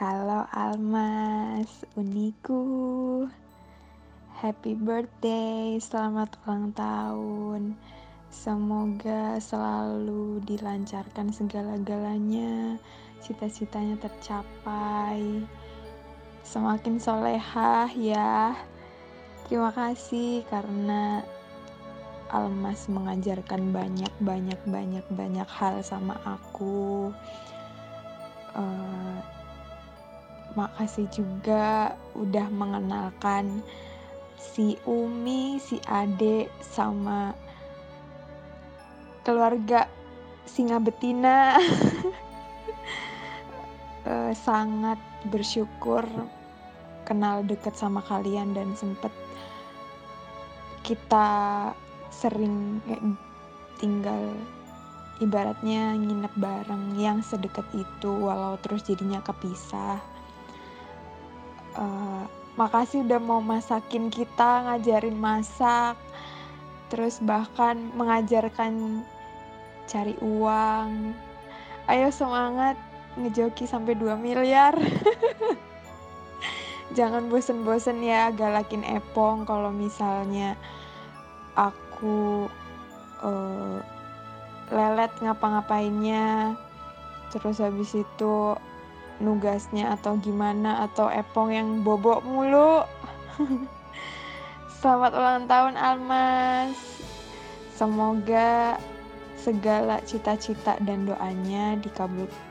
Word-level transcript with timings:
Halo 0.00 0.48
Almas, 0.56 1.84
uniku. 1.92 3.28
Happy 4.32 4.72
birthday, 4.72 5.76
selamat 5.76 6.40
ulang 6.48 6.72
tahun. 6.72 7.76
Semoga 8.32 9.36
selalu 9.36 10.40
dilancarkan 10.48 11.36
segala-galanya, 11.36 12.80
cita-citanya 13.20 14.00
tercapai. 14.00 15.44
Semakin 16.48 16.96
solehah 16.96 17.92
ya. 17.92 18.56
Terima 19.52 19.68
kasih 19.68 20.48
karena 20.48 21.20
Almas 22.32 22.88
mengajarkan 22.88 23.68
banyak 23.68 24.14
banyak 24.24 24.60
banyak 24.64 25.04
banyak 25.12 25.48
hal 25.60 25.84
sama 25.84 26.16
aku. 26.24 27.12
Uh, 28.56 28.99
makasih 30.56 31.06
juga 31.12 31.94
udah 32.18 32.46
mengenalkan 32.50 33.62
si 34.40 34.80
Umi, 34.88 35.60
si 35.60 35.78
Ade 35.86 36.48
sama 36.64 37.36
keluarga 39.22 39.86
singa 40.48 40.80
betina. 40.80 41.60
uh, 44.08 44.32
sangat 44.46 44.98
bersyukur 45.28 46.02
kenal 47.04 47.42
deket 47.44 47.74
sama 47.76 48.00
kalian 48.06 48.54
dan 48.54 48.72
sempet 48.78 49.12
kita 50.86 51.70
sering 52.08 52.80
tinggal 53.76 54.32
ibaratnya 55.20 55.94
nginep 56.00 56.32
bareng 56.40 56.96
yang 56.96 57.20
sedekat 57.20 57.64
itu 57.76 58.10
walau 58.10 58.56
terus 58.64 58.86
jadinya 58.88 59.20
kepisah 59.20 60.00
uh, 61.80 62.28
makasih 62.60 63.08
udah 63.08 63.18
mau 63.18 63.40
masakin 63.40 64.12
kita 64.12 64.68
ngajarin 64.68 65.16
masak 65.16 65.96
terus 66.92 67.22
bahkan 67.22 67.78
mengajarkan 67.94 69.02
cari 69.86 70.14
uang. 70.22 71.14
Ayo 71.86 72.10
semangat 72.14 72.78
ngejoki 73.18 73.66
sampai 73.66 73.98
2 73.98 74.14
miliar. 74.18 74.74
Jangan 76.98 77.30
bosen-bosen 77.30 78.02
ya 78.02 78.34
galakin 78.34 78.82
Epong 78.82 79.46
kalau 79.46 79.70
misalnya 79.70 80.58
aku 81.54 82.50
uh, 83.22 83.78
lelet 84.70 85.10
ngapa-ngapainnya. 85.22 86.58
Terus 87.30 87.62
habis 87.62 87.94
itu 87.94 88.34
nugasnya 89.20 89.94
atau 89.94 90.16
gimana 90.18 90.88
atau 90.88 91.12
Epong 91.12 91.52
yang 91.52 91.68
bobok 91.84 92.24
mulu. 92.24 92.82
Selamat 94.80 95.12
ulang 95.12 95.44
tahun 95.46 95.76
Almas. 95.76 96.76
Semoga 97.76 98.80
segala 99.36 100.00
cita-cita 100.04 100.76
dan 100.84 101.08
doanya 101.08 101.76
dikabulkan 101.80 102.49